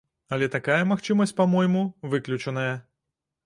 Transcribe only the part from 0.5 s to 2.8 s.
такая магчымасць, па-мойму, выключаная.